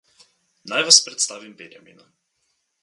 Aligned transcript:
Naj 0.71 0.81
vas 0.87 0.99
predstavim 1.09 1.55
Benjaminu. 1.61 2.11